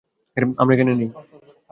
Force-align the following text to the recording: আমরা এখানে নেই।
আমরা 0.57 0.73
এখানে 0.75 0.91
নেই। 0.95 1.09